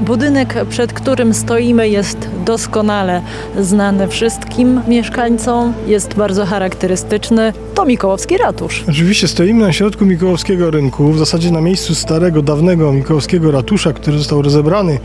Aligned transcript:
Budynek, 0.00 0.54
przed 0.68 0.92
którym 0.92 1.34
stoimy, 1.34 1.88
jest 1.88 2.28
doskonale 2.44 3.22
znany 3.60 4.08
wszystkim 4.08 4.80
mieszkańcom, 4.88 5.72
jest 5.86 6.14
bardzo 6.14 6.46
charakterystyczny. 6.46 7.52
To 7.74 7.84
Mikołowski 7.84 8.36
Ratusz. 8.36 8.84
Oczywiście 8.88 9.28
stoimy 9.28 9.64
na 9.66 9.72
środku 9.72 10.06
Mikołowskiego 10.06 10.70
Rynku, 10.70 11.12
w 11.12 11.18
zasadzie 11.18 11.50
na 11.50 11.60
miejscu 11.60 11.94
starego, 11.94 12.42
dawnego 12.42 12.92
Mikołowskiego 12.92 13.50
Ratusza, 13.50 13.92
który 13.92 14.18
został 14.18 14.42
rozebrany 14.42 14.98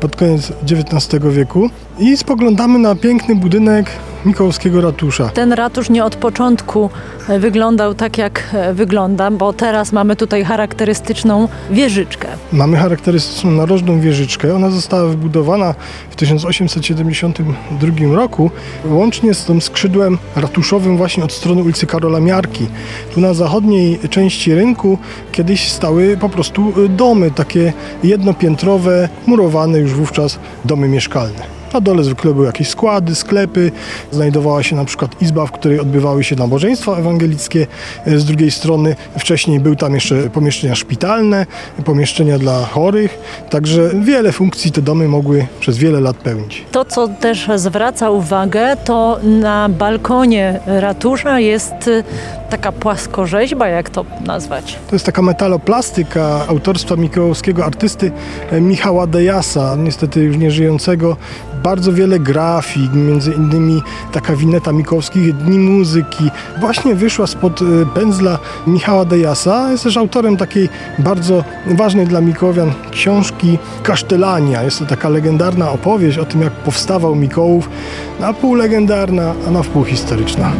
pod 0.00 0.16
koniec 0.16 0.52
XIX 0.62 1.24
wieku 1.30 1.70
i 1.98 2.16
spoglądamy 2.16 2.78
na 2.78 2.94
piękny 2.94 3.36
budynek 3.36 3.90
Mikołowskiego 4.24 4.80
Ratusza. 4.80 5.28
Ten 5.28 5.52
ratusz 5.52 5.90
nie 5.90 6.04
od 6.04 6.16
początku 6.16 6.90
wyglądał 7.38 7.94
tak, 7.94 8.18
jak 8.18 8.56
wygląda, 8.72 9.30
bo 9.30 9.52
teraz 9.52 9.92
mamy 9.92 10.16
tutaj 10.16 10.44
charakterystyczną 10.44 11.48
wieżyczkę. 11.70 12.28
Mamy 12.52 12.76
charakterystyczną 12.76 13.50
narożną 13.50 14.00
wieżyczkę. 14.00 14.54
Ona 14.54 14.70
została 14.70 15.08
wybudowana 15.08 15.74
w 16.10 16.16
1872 16.16 18.16
roku, 18.16 18.50
łącznie 18.84 19.34
z 19.34 19.44
tym 19.44 19.60
skrzydłem 19.60 20.18
ratuszowym 20.36 20.96
właśnie 20.96 21.24
od 21.24 21.32
strony 21.32 21.62
ulicy 21.62 21.86
Karola 21.86 22.20
Miarki. 22.20 22.66
Tu 23.14 23.20
na 23.20 23.34
zachodniej 23.34 23.98
części 24.10 24.54
rynku 24.54 24.98
kiedyś 25.32 25.72
stały 25.72 26.16
po 26.20 26.28
prostu 26.28 26.72
domy, 26.88 27.30
takie 27.30 27.72
jednopiętrowe, 28.04 29.08
murowane 29.26 29.78
już 29.78 29.94
wówczas 29.94 30.38
domy 30.64 30.88
mieszkalne. 30.88 31.57
Na 31.74 31.80
dole 31.80 32.04
zwykle 32.04 32.34
były 32.34 32.46
jakieś 32.46 32.68
składy, 32.68 33.14
sklepy, 33.14 33.72
znajdowała 34.10 34.62
się 34.62 34.76
na 34.76 34.84
przykład 34.84 35.22
izba, 35.22 35.46
w 35.46 35.52
której 35.52 35.80
odbywały 35.80 36.24
się 36.24 36.36
nabożeństwa 36.36 36.96
ewangelickie. 36.96 37.66
Z 38.06 38.24
drugiej 38.24 38.50
strony 38.50 38.96
wcześniej 39.18 39.60
były 39.60 39.76
tam 39.76 39.94
jeszcze 39.94 40.30
pomieszczenia 40.30 40.74
szpitalne, 40.74 41.46
pomieszczenia 41.84 42.38
dla 42.38 42.64
chorych, 42.64 43.18
także 43.50 43.90
wiele 44.00 44.32
funkcji 44.32 44.72
te 44.72 44.82
domy 44.82 45.08
mogły 45.08 45.46
przez 45.60 45.78
wiele 45.78 46.00
lat 46.00 46.16
pełnić. 46.16 46.64
To, 46.72 46.84
co 46.84 47.08
też 47.08 47.48
zwraca 47.56 48.10
uwagę, 48.10 48.76
to 48.84 49.18
na 49.22 49.68
balkonie 49.68 50.60
ratusza 50.66 51.40
jest 51.40 51.90
taka 52.50 52.72
płaskorzeźba, 52.72 53.68
jak 53.68 53.90
to 53.90 54.04
nazwać? 54.26 54.78
To 54.88 54.94
jest 54.94 55.06
taka 55.06 55.22
metaloplastyka 55.22 56.46
autorstwa 56.48 56.96
mikołowskiego 56.96 57.64
artysty 57.64 58.12
Michała 58.60 59.06
Dejasa, 59.06 59.76
niestety 59.76 60.20
już 60.20 60.36
nieżyjącego. 60.36 61.16
Bardzo 61.62 61.92
wiele 61.92 62.18
grafik, 62.18 62.94
między 62.94 63.32
innymi 63.32 63.82
taka 64.12 64.36
wineta 64.36 64.72
Mikołowskich 64.72 65.36
Dni 65.36 65.58
Muzyki. 65.58 66.30
Właśnie 66.60 66.94
wyszła 66.94 67.26
spod 67.26 67.60
pędzla 67.94 68.38
Michała 68.66 69.04
Dejasa. 69.04 69.70
Jest 69.70 69.84
też 69.84 69.96
autorem 69.96 70.36
takiej 70.36 70.68
bardzo 70.98 71.44
ważnej 71.66 72.06
dla 72.06 72.20
Mikołowian 72.20 72.72
książki 72.90 73.58
Kasztelania. 73.82 74.62
Jest 74.62 74.78
to 74.78 74.86
taka 74.86 75.08
legendarna 75.08 75.70
opowieść 75.70 76.18
o 76.18 76.24
tym, 76.24 76.42
jak 76.42 76.52
powstawał 76.52 77.14
Mikołów, 77.14 77.70
na 78.20 78.32
pół 78.32 78.54
legendarna, 78.54 79.34
a 79.48 79.50
na 79.50 79.62
wpół 79.62 79.84
historyczna. 79.84 80.52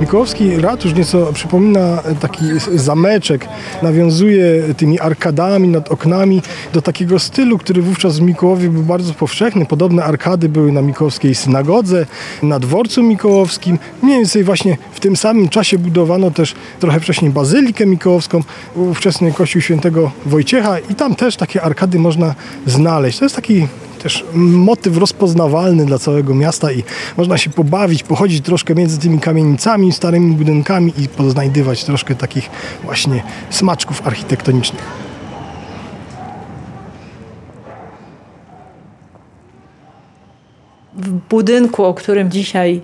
Mikołowski 0.00 0.56
ratusz 0.56 0.94
nieco 0.94 1.32
przypomina 1.32 2.02
taki 2.20 2.44
zameczek, 2.74 3.48
nawiązuje 3.82 4.74
tymi 4.74 5.00
arkadami 5.00 5.68
nad 5.68 5.90
oknami 5.90 6.42
do 6.72 6.82
takiego 6.82 7.18
stylu, 7.18 7.58
który 7.58 7.82
wówczas 7.82 8.18
w 8.18 8.22
Mikołowie 8.22 8.68
był 8.68 8.82
bardzo 8.82 9.14
powszechny. 9.14 9.66
Podobne 9.66 10.04
arkady 10.04 10.48
były 10.48 10.72
na 10.72 10.82
Mikołowskiej 10.82 11.34
synagodze, 11.34 12.06
na 12.42 12.58
dworcu 12.58 13.02
mikołowskim. 13.02 13.78
Mniej 14.02 14.16
więcej 14.16 14.44
właśnie 14.44 14.76
w 14.92 15.00
tym 15.00 15.16
samym 15.16 15.48
czasie 15.48 15.78
budowano 15.78 16.30
też 16.30 16.54
trochę 16.80 17.00
wcześniej 17.00 17.30
bazylikę 17.30 17.86
mikołowską, 17.86 18.42
ówczesny 18.74 19.32
kościół 19.32 19.62
świętego 19.62 20.10
Wojciecha 20.26 20.78
i 20.78 20.94
tam 20.94 21.14
też 21.14 21.36
takie 21.36 21.62
arkady 21.62 21.98
można 21.98 22.34
znaleźć. 22.66 23.18
To 23.18 23.24
jest 23.24 23.36
taki 23.36 23.66
też 24.02 24.24
motyw 24.34 24.96
rozpoznawalny 24.96 25.86
dla 25.86 25.98
całego 25.98 26.34
miasta 26.34 26.72
i 26.72 26.82
można 27.16 27.38
się 27.38 27.50
pobawić, 27.50 28.02
pochodzić 28.02 28.44
troszkę 28.44 28.74
między 28.74 28.98
tymi 28.98 29.18
kamienicami, 29.18 29.92
starymi 29.92 30.34
budynkami 30.34 30.92
i 30.98 31.08
poznajdywać 31.08 31.84
troszkę 31.84 32.14
takich 32.14 32.50
właśnie 32.84 33.22
smaczków 33.50 34.06
architektonicznych. 34.06 34.82
W 40.96 41.10
budynku, 41.10 41.84
o 41.84 41.94
którym 41.94 42.30
dzisiaj 42.30 42.82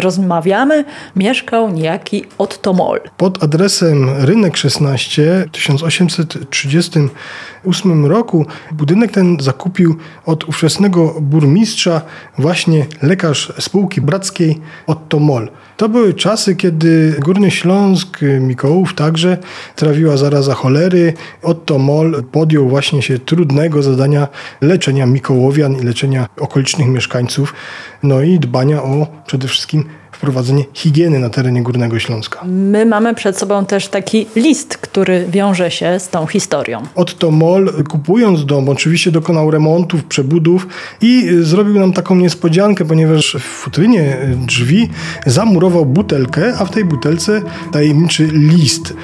rozmawiamy, 0.00 0.84
mieszkał 1.16 1.70
niejaki 1.70 2.24
Otto 2.38 2.72
Moll. 2.72 3.00
Pod 3.16 3.44
adresem 3.44 4.10
Rynek 4.18 4.56
16 4.56 5.44
w 5.48 5.50
1838 5.50 8.06
roku 8.06 8.46
budynek 8.72 9.12
ten 9.12 9.36
zakupił 9.40 9.96
od 10.26 10.48
ówczesnego 10.48 11.14
burmistrza 11.20 12.00
właśnie 12.38 12.86
lekarz 13.02 13.52
spółki 13.58 14.00
brackiej 14.00 14.60
Otto 14.86 15.18
Moll. 15.18 15.48
To 15.76 15.88
były 15.88 16.14
czasy, 16.14 16.56
kiedy 16.56 17.14
Górny 17.18 17.50
Śląsk, 17.50 18.18
Mikołów 18.40 18.94
także 18.94 19.38
trawiła 19.76 20.16
zaraza 20.16 20.54
cholery. 20.54 21.14
Otto 21.42 21.78
Moll 21.78 22.24
podjął 22.32 22.68
właśnie 22.68 23.02
się 23.02 23.18
trudnego 23.18 23.82
zadania 23.82 24.28
leczenia 24.60 25.06
Mikołowian 25.06 25.76
i 25.76 25.80
leczenia 25.80 26.26
okolicznych 26.36 26.88
mieszkańców, 26.88 27.54
no 28.02 28.22
i 28.22 28.38
dbania 28.38 28.82
o 28.82 29.06
przede 29.26 29.48
wszystkim 29.48 29.77
sprechen 29.78 30.07
wprowadzenie 30.18 30.64
higieny 30.74 31.18
na 31.18 31.30
terenie 31.30 31.62
Górnego 31.62 31.98
Śląska. 31.98 32.40
My 32.44 32.86
mamy 32.86 33.14
przed 33.14 33.38
sobą 33.38 33.64
też 33.64 33.88
taki 33.88 34.26
list, 34.36 34.76
który 34.76 35.26
wiąże 35.30 35.70
się 35.70 36.00
z 36.00 36.08
tą 36.08 36.26
historią. 36.26 36.82
Otto 36.94 37.30
Moll 37.30 37.84
kupując 37.88 38.44
dom 38.44 38.68
oczywiście 38.68 39.10
dokonał 39.10 39.50
remontów, 39.50 40.04
przebudów 40.04 40.66
i 41.02 41.28
zrobił 41.40 41.78
nam 41.78 41.92
taką 41.92 42.14
niespodziankę, 42.14 42.84
ponieważ 42.84 43.36
w 43.40 43.42
futrynie 43.42 44.16
drzwi 44.46 44.88
zamurował 45.26 45.86
butelkę, 45.86 46.54
a 46.58 46.64
w 46.64 46.70
tej 46.70 46.84
butelce 46.84 47.42
tajemniczy 47.72 48.28
list. 48.32 48.94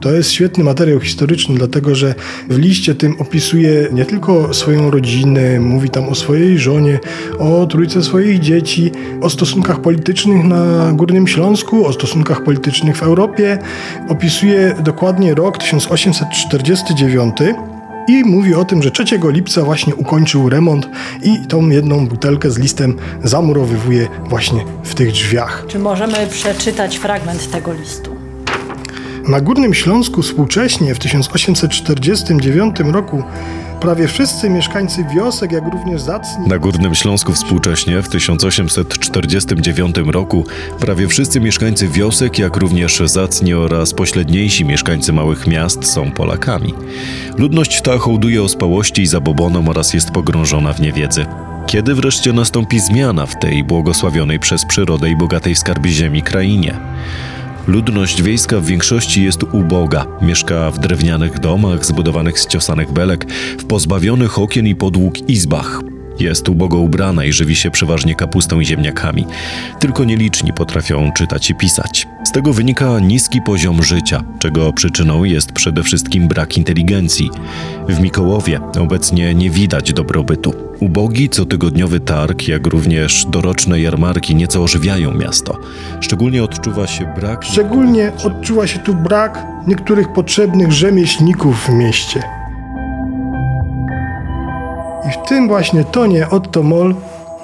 To 0.00 0.12
jest 0.12 0.30
świetny 0.30 0.64
materiał 0.64 1.00
historyczny, 1.00 1.54
dlatego 1.54 1.94
że 1.94 2.14
w 2.48 2.58
liście 2.58 2.94
tym 2.94 3.14
opisuje 3.18 3.88
nie 3.92 4.04
tylko 4.04 4.54
swoją 4.54 4.90
rodzinę, 4.90 5.60
mówi 5.60 5.90
tam 5.90 6.08
o 6.08 6.14
swojej 6.14 6.58
żonie, 6.58 6.98
o 7.38 7.66
trójce 7.66 8.02
swoich 8.02 8.38
dzieci, 8.38 8.90
o 9.20 9.30
stosunkach 9.30 9.80
politycznych 9.80 10.44
na 10.44 10.55
Górnym 10.92 11.28
Śląsku, 11.28 11.86
o 11.86 11.92
stosunkach 11.92 12.44
politycznych 12.44 12.96
w 12.96 13.02
Europie. 13.02 13.58
Opisuje 14.08 14.74
dokładnie 14.84 15.34
rok 15.34 15.58
1849 15.58 17.36
i 18.08 18.24
mówi 18.24 18.54
o 18.54 18.64
tym, 18.64 18.82
że 18.82 18.90
3 18.90 19.04
lipca 19.24 19.62
właśnie 19.62 19.94
ukończył 19.94 20.48
remont 20.48 20.88
i 21.22 21.46
tą 21.46 21.68
jedną 21.68 22.06
butelkę 22.06 22.50
z 22.50 22.58
listem 22.58 22.96
zamurowywuje 23.24 24.08
właśnie 24.28 24.64
w 24.82 24.94
tych 24.94 25.12
drzwiach. 25.12 25.64
Czy 25.68 25.78
możemy 25.78 26.26
przeczytać 26.26 26.96
fragment 26.96 27.50
tego 27.50 27.72
listu? 27.72 28.16
Na 29.28 29.40
Górnym 29.40 29.74
Śląsku 29.74 30.22
współcześnie 30.22 30.94
w 30.94 30.98
1849 30.98 32.76
roku 32.80 33.22
prawie 33.80 34.08
wszyscy 34.08 34.50
mieszkańcy 34.50 35.04
wiosek, 35.04 35.52
jak 35.52 35.64
również 35.72 36.00
zacni... 36.00 36.48
Na 36.48 36.58
Górnym 36.58 36.94
Śląsku 36.94 37.32
współcześnie 37.32 38.02
w 38.02 38.08
1849 38.08 39.96
roku 40.06 40.44
prawie 40.80 41.08
wszyscy 41.08 41.40
mieszkańcy 41.40 41.88
wiosek, 41.88 42.38
jak 42.38 42.56
również 42.56 43.02
zacni 43.04 43.54
oraz 43.54 43.94
pośredniejsi 43.94 44.64
mieszkańcy 44.64 45.12
małych 45.12 45.46
miast 45.46 45.84
są 45.84 46.10
Polakami. 46.10 46.74
Ludność 47.38 47.82
ta 47.82 47.98
hołduje 47.98 48.42
ospałości 48.42 49.02
i 49.02 49.06
zabobonom 49.06 49.68
oraz 49.68 49.94
jest 49.94 50.10
pogrążona 50.10 50.72
w 50.72 50.80
niewiedzy. 50.80 51.26
Kiedy 51.66 51.94
wreszcie 51.94 52.32
nastąpi 52.32 52.80
zmiana 52.80 53.26
w 53.26 53.38
tej 53.38 53.64
błogosławionej 53.64 54.40
przez 54.40 54.64
przyrodę 54.64 55.10
i 55.10 55.16
bogatej 55.16 55.54
w 55.54 55.58
skarby 55.58 55.88
ziemi 55.88 56.22
krainie? 56.22 56.74
Ludność 57.66 58.22
wiejska 58.22 58.60
w 58.60 58.64
większości 58.64 59.24
jest 59.24 59.42
uboga. 59.42 60.06
Mieszka 60.22 60.70
w 60.70 60.78
drewnianych 60.78 61.40
domach 61.40 61.86
zbudowanych 61.86 62.40
z 62.40 62.46
ciosanych 62.46 62.92
belek, 62.92 63.26
w 63.58 63.64
pozbawionych 63.64 64.38
okien 64.38 64.66
i 64.66 64.74
podłóg 64.74 65.28
izbach. 65.28 65.80
Jest 66.20 66.48
ubogo 66.48 66.78
ubrana 66.78 67.24
i 67.24 67.32
żywi 67.32 67.56
się 67.56 67.70
przeważnie 67.70 68.14
kapustą 68.14 68.60
i 68.60 68.66
ziemniakami. 68.66 69.26
Tylko 69.78 70.04
nieliczni 70.04 70.52
potrafią 70.52 71.12
czytać 71.16 71.50
i 71.50 71.54
pisać. 71.54 72.06
Z 72.24 72.32
tego 72.32 72.52
wynika 72.52 73.00
niski 73.00 73.42
poziom 73.42 73.82
życia, 73.82 74.24
czego 74.38 74.72
przyczyną 74.72 75.24
jest 75.24 75.52
przede 75.52 75.82
wszystkim 75.82 76.28
brak 76.28 76.56
inteligencji. 76.56 77.30
W 77.88 78.00
Mikołowie 78.00 78.60
obecnie 78.80 79.34
nie 79.34 79.50
widać 79.50 79.92
dobrobytu. 79.92 80.65
Ubogi 80.80 81.28
cotygodniowy 81.28 82.00
targ, 82.00 82.48
jak 82.48 82.66
również 82.66 83.26
doroczne 83.28 83.80
jarmarki 83.80 84.34
nieco 84.34 84.62
ożywiają 84.62 85.14
miasto. 85.14 85.58
Szczególnie 86.00 86.44
odczuwa 86.44 86.86
się 86.86 87.14
brak. 87.16 87.44
Szczególnie 87.44 88.12
odczuwa 88.24 88.66
się 88.66 88.78
tu 88.78 88.94
brak 88.94 89.46
niektórych 89.66 90.12
potrzebnych 90.12 90.72
rzemieślników 90.72 91.66
w 91.66 91.68
mieście. 91.68 92.22
I 95.08 95.12
w 95.12 95.28
tym 95.28 95.48
właśnie 95.48 95.84
tonie 95.84 96.30
Otto 96.30 96.62
Moll 96.62 96.94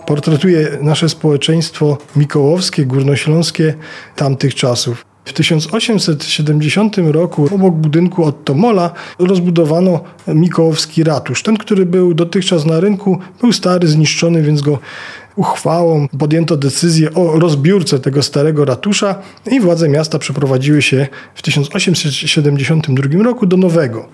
portretuje 0.06 0.78
nasze 0.80 1.08
społeczeństwo 1.08 1.98
mikołowskie, 2.16 2.86
górnośląskie 2.86 3.74
tamtych 4.16 4.54
czasów. 4.54 5.11
W 5.24 5.32
1870 5.32 6.96
roku 6.98 7.48
obok 7.54 7.74
budynku 7.74 8.24
Otto 8.24 8.54
Mola 8.54 8.90
rozbudowano 9.18 10.00
Mikołowski 10.28 11.04
ratusz. 11.04 11.42
Ten, 11.42 11.56
który 11.56 11.86
był 11.86 12.14
dotychczas 12.14 12.64
na 12.64 12.80
rynku, 12.80 13.18
był 13.40 13.52
stary, 13.52 13.88
zniszczony, 13.88 14.42
więc 14.42 14.62
go 14.62 14.78
uchwałą 15.36 16.08
podjęto 16.18 16.56
decyzję 16.56 17.14
o 17.14 17.38
rozbiórce 17.38 17.98
tego 17.98 18.22
starego 18.22 18.64
ratusza 18.64 19.14
i 19.50 19.60
władze 19.60 19.88
miasta 19.88 20.18
przeprowadziły 20.18 20.82
się 20.82 21.06
w 21.34 21.42
1872 21.42 23.22
roku 23.22 23.46
do 23.46 23.56
nowego. 23.56 24.08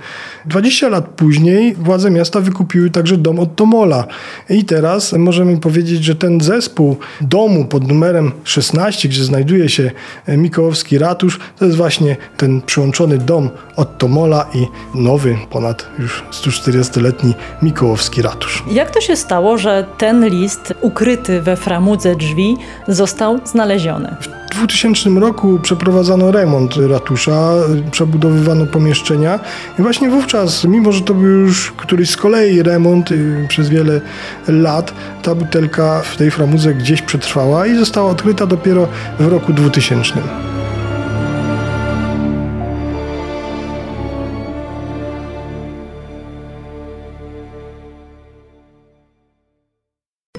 20 0.46 0.88
lat 0.88 1.08
później 1.08 1.74
władze 1.74 2.10
miasta 2.10 2.40
wykupiły 2.40 2.90
także 2.90 3.16
dom 3.16 3.38
od 3.38 3.56
Tomola 3.56 4.06
i 4.50 4.64
teraz 4.64 5.12
możemy 5.12 5.60
powiedzieć, 5.60 6.04
że 6.04 6.14
ten 6.14 6.40
zespół 6.40 6.96
domu 7.20 7.64
pod 7.64 7.88
numerem 7.88 8.32
16, 8.44 9.08
gdzie 9.08 9.24
znajduje 9.24 9.68
się 9.68 9.90
Mikołowski 10.28 10.98
ratusz, 10.98 11.38
to 11.58 11.64
jest 11.64 11.76
właśnie 11.76 12.16
ten 12.36 12.62
przyłączony 12.62 13.18
dom 13.18 13.50
od 13.76 13.98
Tomola 13.98 14.46
i 14.54 14.66
nowy, 14.98 15.38
ponad 15.50 15.86
już 15.98 16.24
140-letni 16.30 17.34
Mikołowski 17.62 18.22
ratusz. 18.22 18.64
Jak 18.70 18.90
to 18.90 19.00
się 19.00 19.16
stało, 19.16 19.58
że 19.58 19.86
ten 19.98 20.28
list 20.28 20.74
ukryty 21.08 21.42
we 21.42 21.56
framudze 21.56 22.16
drzwi 22.16 22.56
został 22.88 23.38
znaleziony? 23.44 24.16
W 24.20 24.54
2000 24.54 25.10
roku 25.10 25.58
przeprowadzano 25.62 26.30
remont 26.30 26.76
ratusza, 26.76 27.52
przebudowywano 27.90 28.66
pomieszczenia 28.66 29.40
i 29.78 29.82
właśnie 29.82 30.10
wówczas, 30.10 30.64
mimo 30.64 30.92
że 30.92 31.00
to 31.00 31.14
był 31.14 31.28
już 31.30 31.72
któryś 31.72 32.10
z 32.10 32.16
kolei 32.16 32.62
remont 32.62 33.10
y, 33.10 33.46
przez 33.48 33.68
wiele 33.68 34.00
lat, 34.48 34.94
ta 35.22 35.34
butelka 35.34 36.00
w 36.00 36.16
tej 36.16 36.30
framudze 36.30 36.74
gdzieś 36.74 37.02
przetrwała 37.02 37.66
i 37.66 37.76
została 37.76 38.10
odkryta 38.10 38.46
dopiero 38.46 38.88
w 39.18 39.26
roku 39.26 39.52
2000. 39.52 40.12